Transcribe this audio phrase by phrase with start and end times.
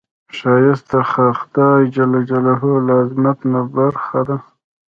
[0.37, 0.93] ښایست د
[1.39, 1.83] خدای
[2.45, 2.53] له
[3.01, 4.37] عظمت نه برخه ده